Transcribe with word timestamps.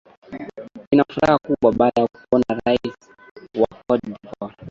nina 0.91 1.03
furaha 1.11 1.37
kubwa 1.43 1.71
baada 1.73 2.01
ya 2.01 2.07
kuona 2.29 2.61
raia 2.65 2.93
wa 3.59 3.67
cote 3.87 4.07
de 4.07 4.17
ivoire 4.29 4.53